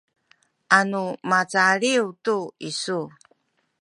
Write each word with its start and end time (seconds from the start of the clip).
anu 0.77 1.03
macaliw 1.29 2.05
tu 2.23 2.37
isu 2.69 2.99